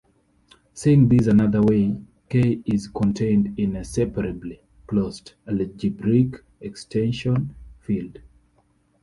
Saying 0.73 1.09
this 1.09 1.27
another 1.27 1.61
way, 1.61 1.95
"K" 2.27 2.63
is 2.65 2.87
contained 2.87 3.53
in 3.59 3.75
a 3.75 3.81
"separably-closed" 3.81 5.33
algebraic 5.47 6.37
extension 6.59 7.53
field. 7.81 8.17